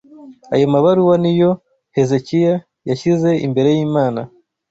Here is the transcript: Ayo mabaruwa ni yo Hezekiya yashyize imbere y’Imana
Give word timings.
Ayo 0.53 0.65
mabaruwa 0.73 1.15
ni 1.23 1.33
yo 1.39 1.49
Hezekiya 1.95 2.55
yashyize 2.89 3.29
imbere 3.45 3.69
y’Imana 3.77 4.21